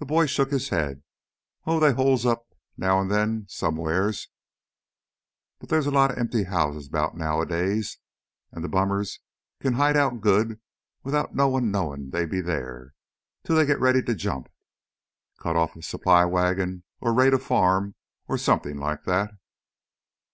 The 0.00 0.04
boy 0.04 0.26
shook 0.26 0.50
his 0.50 0.68
head. 0.68 1.02
"Oh, 1.66 1.80
they 1.80 1.92
holes 1.94 2.26
up 2.26 2.44
now 2.76 3.00
an' 3.00 3.08
then 3.08 3.46
somewheahs. 3.48 4.28
But 5.58 5.70
they's 5.70 5.86
a 5.86 5.90
lotta 5.90 6.18
empty 6.18 6.42
houses 6.44 6.90
'bout 6.90 7.16
nowadays. 7.16 7.96
An' 8.52 8.60
the 8.60 8.68
bummers 8.68 9.20
kin 9.62 9.72
hide 9.80 9.96
out 9.96 10.20
good 10.20 10.60
without 11.02 11.34
no 11.34 11.48
one 11.48 11.70
knowin' 11.70 12.10
they 12.10 12.26
be 12.26 12.42
theah 12.42 12.90
till 13.44 13.56
they 13.56 13.64
git 13.64 13.80
ready 13.80 14.02
to 14.02 14.14
jump. 14.14 14.50
Cut 15.38 15.56
off 15.56 15.74
a 15.74 15.80
supply 15.80 16.26
wagon 16.26 16.84
or 17.00 17.14
raid 17.14 17.32
a 17.32 17.38
farm 17.38 17.94
or 18.28 18.36
somethin' 18.36 18.76
like 18.76 19.04
that." 19.04 19.30